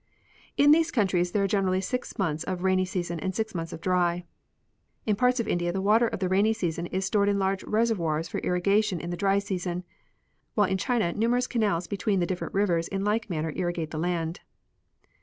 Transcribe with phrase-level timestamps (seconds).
[0.57, 3.81] In these countries there are generally six months of rainy season and six months of
[3.81, 4.25] dry.
[5.05, 8.27] In parts of India the water of the rainy season is stored in large reservoirs
[8.27, 9.83] for irrigation in the dry season,
[10.55, 13.99] while in China numerous canals between the dif ferent rivers in like manner irrigate the
[13.99, 14.39] land.